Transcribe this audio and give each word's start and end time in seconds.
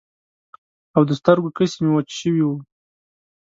او 0.95 1.01
د 1.09 1.11
سترګو 1.19 1.49
کسی 1.57 1.77
مې 1.83 1.91
وچ 1.93 2.09
شوي 2.19 2.43
وو. 2.45 2.57